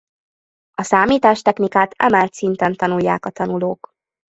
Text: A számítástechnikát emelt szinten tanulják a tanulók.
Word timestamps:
A 0.73 0.83
számítástechnikát 0.83 1.93
emelt 1.97 2.33
szinten 2.33 2.75
tanulják 2.75 3.25
a 3.25 3.29
tanulók. 3.29 3.93